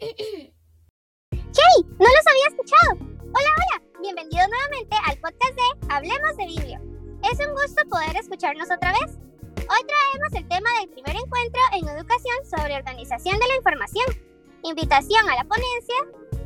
[0.00, 0.54] ¡Hey!
[1.30, 2.92] ¡No los había escuchado!
[3.20, 3.82] Hola, hola.
[4.00, 6.80] Bienvenidos nuevamente al podcast de Hablemos de Biblio.
[7.30, 9.18] Es un gusto poder escucharnos otra vez.
[9.56, 14.06] Hoy traemos el tema del primer encuentro en educación sobre organización de la información,
[14.62, 15.96] invitación a la ponencia,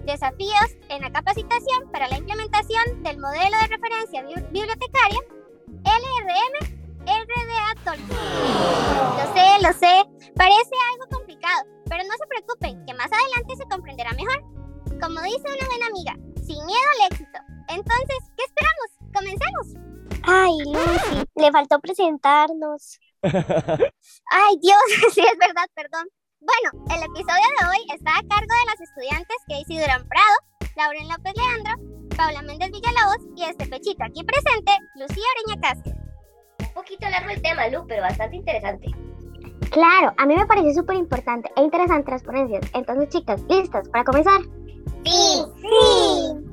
[0.04, 5.20] desafíos en la capacitación para la implementación del modelo de referencia bibliotecaria,
[5.84, 6.74] LRM
[7.06, 8.18] RDA Tolkien.
[9.14, 11.13] Lo sé, lo sé, parece algo
[11.44, 14.40] complicado, pero no se preocupen, que más adelante se comprenderá mejor.
[15.00, 17.38] Como dice una buena amiga, sin miedo al éxito.
[17.68, 18.88] Entonces, ¿qué esperamos?
[19.12, 19.66] ¡Comencemos!
[20.26, 22.98] Ay, Lucy, le faltó presentarnos.
[23.22, 24.80] Ay, Dios,
[25.14, 26.08] sí es verdad, perdón.
[26.40, 30.36] Bueno, el episodio de hoy está a cargo de las estudiantes Casey Durán Prado,
[30.76, 35.90] Lauren López Leandro, Paula Méndez Villalobos y este pechito aquí presente, Lucía Oreña Casque.
[36.60, 38.88] Un poquito largo el tema, Lu, pero bastante interesante.
[39.74, 42.64] Claro, a mí me parece súper importante e interesante las ponencias.
[42.74, 44.40] Entonces, chicas, ¿listas para comenzar?
[45.04, 46.43] Sí, sí.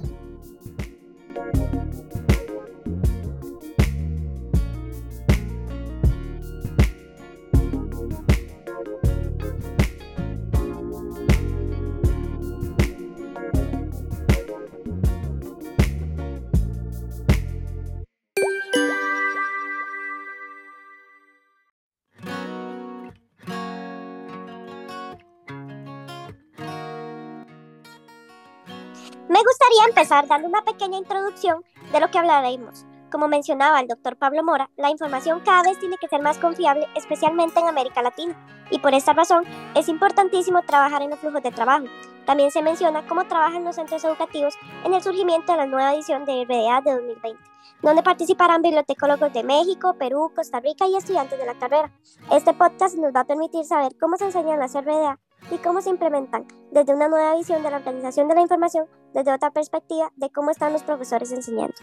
[29.44, 32.86] Gustaría empezar dando una pequeña introducción de lo que hablaremos.
[33.12, 36.88] Como mencionaba el doctor Pablo Mora, la información cada vez tiene que ser más confiable,
[36.96, 38.36] especialmente en América Latina,
[38.70, 39.44] y por esta razón
[39.76, 41.86] es importantísimo trabajar en los flujos de trabajo.
[42.26, 44.54] También se menciona cómo trabajan los centros educativos
[44.86, 47.44] en el surgimiento de la nueva edición de RDA de 2020,
[47.82, 51.92] donde participarán bibliotecólogos de México, Perú, Costa Rica y estudiantes de la carrera.
[52.32, 55.20] Este podcast nos va a permitir saber cómo se enseñan las RDA
[55.50, 59.34] y cómo se implementan desde una nueva visión de la organización de la información, desde
[59.34, 61.76] otra perspectiva de cómo están los profesores enseñando.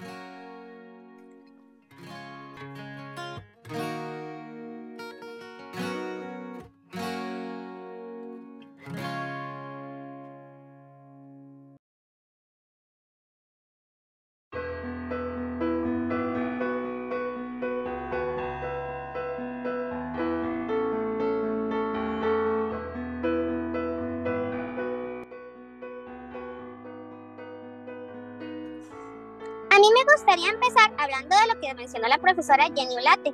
[30.19, 33.33] Gustaría empezar hablando de lo que mencionó la profesora Jenny Ulate.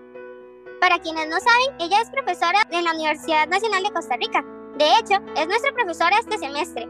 [0.82, 4.44] Para quienes no saben, ella es profesora de la Universidad Nacional de Costa Rica.
[4.76, 6.86] De hecho, es nuestra profesora este semestre.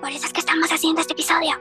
[0.00, 1.54] Por eso es que estamos haciendo este episodio.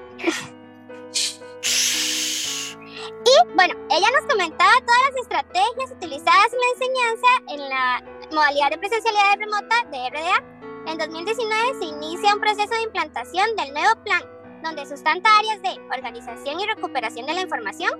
[3.24, 8.72] y bueno, ella nos comentaba todas las estrategias utilizadas en la enseñanza en la modalidad
[8.72, 10.44] de presencialidad remota de RDA.
[10.88, 14.37] En 2019 se inicia un proceso de implantación del nuevo plan
[14.68, 17.92] donde sustenta áreas de organización y recuperación de la información,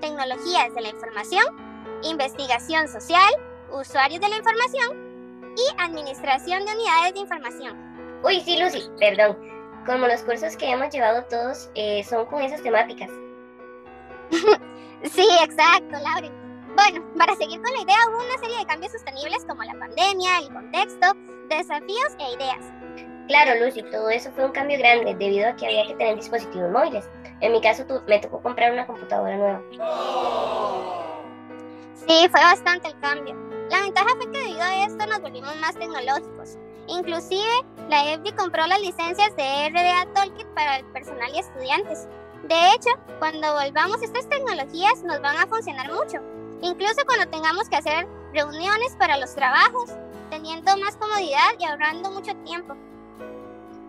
[0.00, 1.44] tecnologías de la información,
[2.02, 3.30] investigación social,
[3.70, 8.20] usuarios de la información y administración de unidades de información.
[8.24, 9.36] Uy, sí, Lucy, perdón.
[9.84, 13.10] Como los cursos que hemos llevado todos eh, son con esas temáticas.
[15.04, 16.32] sí, exacto, Lauren.
[16.74, 20.38] Bueno, para seguir con la idea hubo una serie de cambios sostenibles como la pandemia,
[20.38, 21.06] el contexto,
[21.48, 23.15] desafíos e ideas.
[23.28, 26.70] Claro, Lucy, todo eso fue un cambio grande debido a que había que tener dispositivos
[26.70, 27.08] móviles.
[27.40, 29.62] En mi caso, tú, me tocó comprar una computadora nueva.
[32.06, 33.34] Sí, fue bastante el cambio.
[33.68, 36.56] La ventaja fue que debido a esto nos volvimos más tecnológicos.
[36.86, 42.06] Inclusive, la EFDI compró las licencias de RDA Toolkit para el personal y estudiantes.
[42.44, 46.18] De hecho, cuando volvamos estas tecnologías nos van a funcionar mucho.
[46.62, 49.90] Incluso cuando tengamos que hacer reuniones para los trabajos,
[50.30, 52.76] teniendo más comodidad y ahorrando mucho tiempo.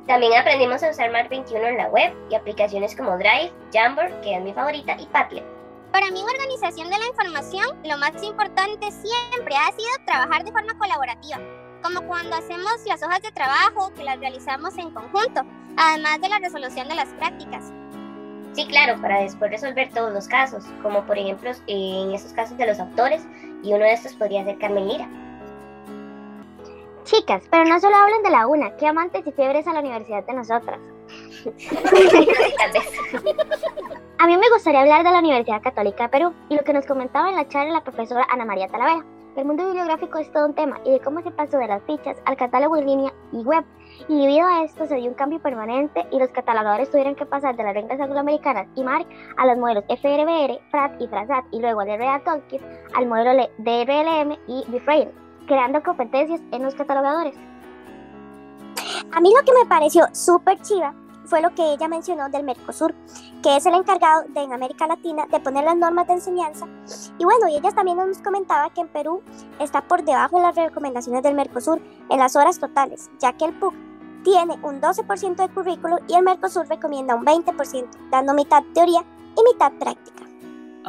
[0.07, 4.35] También aprendimos a usar Mark 21 en la web y aplicaciones como Drive, Jamboard, que
[4.35, 5.43] es mi favorita, y Padlet.
[5.91, 10.51] Para mí, en organización de la información, lo más importante siempre ha sido trabajar de
[10.53, 11.39] forma colaborativa,
[11.83, 15.41] como cuando hacemos las hojas de trabajo que las realizamos en conjunto,
[15.75, 17.73] además de la resolución de las prácticas.
[18.53, 22.65] Sí, claro, para después resolver todos los casos, como por ejemplo en esos casos de
[22.65, 23.27] los autores,
[23.61, 25.09] y uno de estos podría ser Carmen Lira.
[27.07, 30.25] Chicas, pero no solo hablen de la una, qué amantes y fiebres a la universidad
[30.25, 30.77] de nosotras.
[34.17, 36.85] a mí me gustaría hablar de la Universidad Católica de Perú y lo que nos
[36.85, 39.05] comentaba en la charla la profesora Ana María Talavera.
[39.37, 42.17] El mundo bibliográfico es todo un tema y de cómo se pasó de las fichas
[42.25, 43.63] al catálogo en línea y web.
[44.09, 47.55] Y debido a esto se dio un cambio permanente y los catalogadores tuvieron que pasar
[47.55, 49.07] de las reglas angloamericanas y MARC
[49.37, 52.61] a los modelos FRBR, FRAT y FRASAT y luego de REA Tolkien
[52.93, 55.07] al modelo DRLM y Bifrail
[55.47, 57.35] creando competencias en los catalogadores.
[59.11, 60.93] A mí lo que me pareció súper chiva
[61.25, 62.93] fue lo que ella mencionó del Mercosur,
[63.43, 66.65] que es el encargado de en América Latina de poner las normas de enseñanza.
[67.17, 69.21] Y bueno, y ella también nos comentaba que en Perú
[69.59, 73.53] está por debajo de las recomendaciones del Mercosur en las horas totales, ya que el
[73.53, 73.73] PUC
[74.23, 79.03] tiene un 12% de currículo y el Mercosur recomienda un 20%, dando mitad teoría
[79.35, 80.26] y mitad práctica.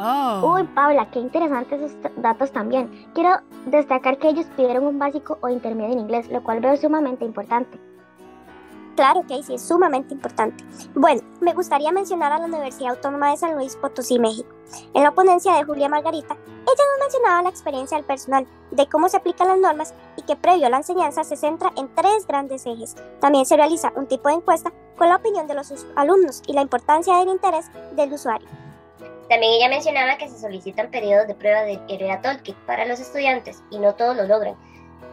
[0.01, 0.53] Oh.
[0.53, 2.89] Uy, Paula, qué interesantes esos datos también.
[3.13, 3.31] Quiero
[3.65, 7.77] destacar que ellos pidieron un básico o intermedio en inglés, lo cual veo sumamente importante.
[8.95, 10.63] Claro, Casey, es sumamente importante.
[10.93, 14.49] Bueno, me gustaría mencionar a la Universidad Autónoma de San Luis Potosí, México.
[14.93, 19.09] En la ponencia de Julia Margarita, ella nos mencionaba la experiencia del personal, de cómo
[19.09, 22.65] se aplican las normas y que previo a la enseñanza se centra en tres grandes
[22.65, 22.95] ejes.
[23.19, 26.61] También se realiza un tipo de encuesta con la opinión de los alumnos y la
[26.61, 28.47] importancia del interés del usuario.
[29.29, 33.63] También ella mencionaba que se solicitan periodos de prueba de RA Toolkit para los estudiantes
[33.69, 34.55] y no todos lo logran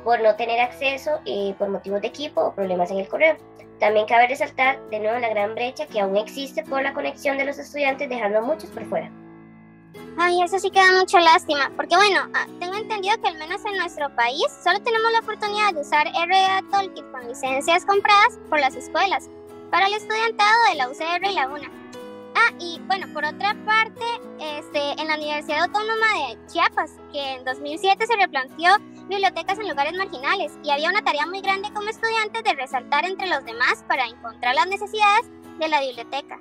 [0.05, 3.37] por no tener acceso y por motivos de equipo o problemas en el correo.
[3.81, 7.45] También cabe resaltar de nuevo la gran brecha que aún existe por la conexión de
[7.45, 9.11] los estudiantes, dejando a muchos por fuera.
[10.19, 13.77] Ay, eso sí queda mucha lástima, porque bueno, ah, tengo entendido que al menos en
[13.77, 18.75] nuestro país solo tenemos la oportunidad de usar RA Toolkit con licencias compradas por las
[18.77, 19.29] escuelas
[19.71, 21.86] para el estudiantado de la UCR y la UNA.
[22.59, 24.05] Y bueno, por otra parte,
[24.41, 28.71] este, en la Universidad Autónoma de Chiapas, que en 2007 se replanteó
[29.09, 33.29] bibliotecas en lugares marginales y había una tarea muy grande como estudiantes de resaltar entre
[33.29, 36.41] los demás para encontrar las necesidades de la biblioteca.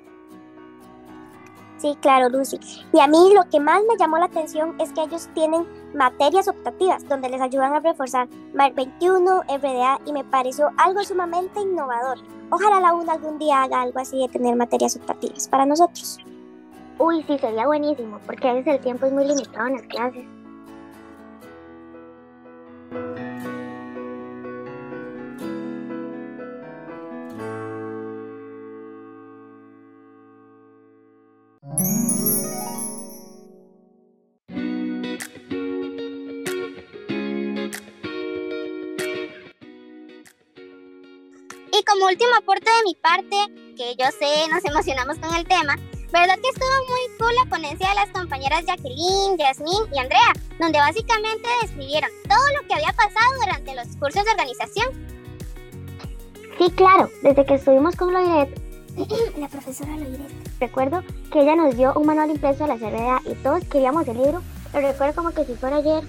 [1.78, 2.58] Sí, claro, Lucy.
[2.92, 5.66] Y a mí lo que más me llamó la atención es que ellos tienen
[5.96, 11.60] materias optativas donde les ayudan a reforzar MAR 21, RDA y me pareció algo sumamente
[11.60, 12.18] innovador.
[12.50, 16.18] Ojalá la UNA algún día haga algo así de tener materias optativas para nosotros.
[16.98, 20.24] Uy, sí, sería buenísimo, porque a veces el tiempo es muy limitado en las clases.
[41.78, 43.36] Y como último aporte de mi parte,
[43.76, 45.76] que yo sé, nos emocionamos con el tema,
[46.10, 50.78] ¿verdad que estuvo muy cool la ponencia de las compañeras Jacqueline, Yasmín y Andrea, donde
[50.78, 54.86] básicamente describieron todo lo que había pasado durante los cursos de organización?
[56.56, 58.58] Sí, claro, desde que estuvimos con Loiret,
[59.38, 60.58] la profesora Loiret.
[60.58, 64.16] recuerdo que ella nos dio un manual impreso de la CRDA y todos queríamos el
[64.16, 64.42] libro,
[64.72, 66.04] lo recuerdo como que si fuera ayer.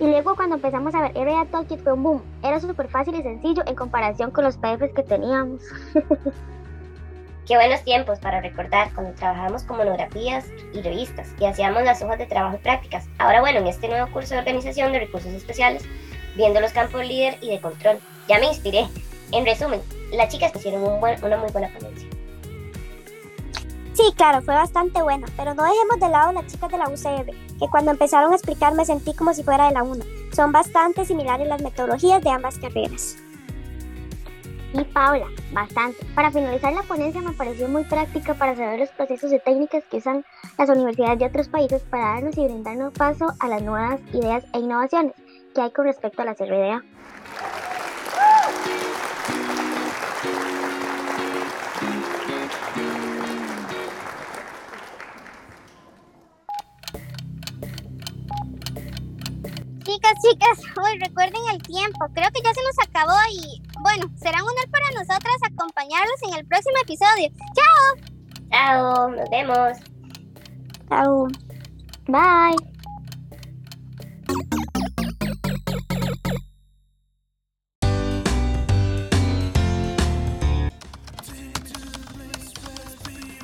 [0.00, 3.22] Y luego cuando empezamos a ver RDA Toolkit fue un boom, era súper fácil y
[3.22, 5.62] sencillo en comparación con los PDFs que teníamos.
[7.46, 12.18] Qué buenos tiempos para recordar cuando trabajábamos con monografías y revistas y hacíamos las hojas
[12.18, 13.06] de trabajo y prácticas.
[13.18, 15.84] Ahora bueno, en este nuevo curso de organización de recursos especiales,
[16.36, 17.98] viendo los campos líder y de control,
[18.28, 18.86] ya me inspiré.
[19.32, 19.80] En resumen,
[20.12, 22.08] las chicas hicieron un buen- una muy buena ponencia.
[24.00, 27.26] Sí, claro, fue bastante buena, pero no dejemos de lado las chicas de la UCR,
[27.58, 30.06] que cuando empezaron a explicar me sentí como si fuera de la UNA.
[30.32, 33.18] Son bastante similares las metodologías de ambas carreras.
[34.72, 35.98] Y Paula, bastante.
[36.14, 39.98] Para finalizar la ponencia me pareció muy práctica para saber los procesos y técnicas que
[39.98, 40.24] usan
[40.56, 44.60] las universidades de otros países para darnos y brindarnos paso a las nuevas ideas e
[44.60, 45.12] innovaciones
[45.54, 46.82] que hay con respecto a la CRDA.
[60.10, 62.06] Chicas, chicas, hoy recuerden el tiempo.
[62.14, 66.34] Creo que ya se nos acabó y bueno, será un honor para nosotras acompañarlos en
[66.38, 67.30] el próximo episodio.
[67.54, 68.08] ¡Chao!
[68.50, 69.78] Chao, nos vemos.
[70.88, 71.28] Chao.
[72.08, 72.56] Bye.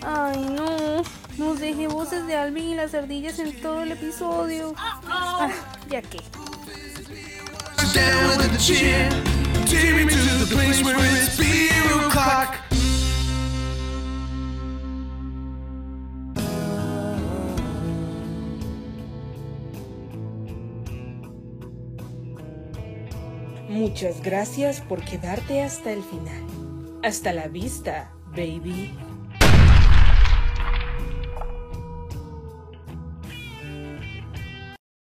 [0.02, 1.02] Ay, no.
[1.38, 4.74] Nos dejé voces de Alvin y las ardillas en todo el episodio.
[4.76, 5.48] Ah,
[5.88, 6.02] ya
[7.92, 7.98] que.
[7.98, 9.10] down with a chin.
[9.66, 12.56] Take me to the place where it's beer o'clock.
[23.68, 26.42] Muchas gracias por quedarte hasta el final.
[27.02, 28.94] Hasta la vista, baby.